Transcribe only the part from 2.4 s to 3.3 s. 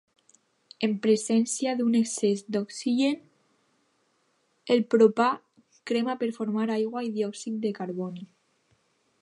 d'oxígen,